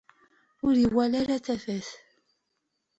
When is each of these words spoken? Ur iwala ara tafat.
Ur 0.65 0.73
iwala 0.85 1.15
ara 1.21 1.43
tafat. 1.45 1.87